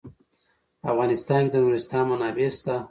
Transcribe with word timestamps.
په 0.81 0.85
افغانستان 0.93 1.41
کې 1.45 1.51
د 1.51 1.55
نورستان 1.63 2.03
منابع 2.09 2.49
شته. 2.57 2.75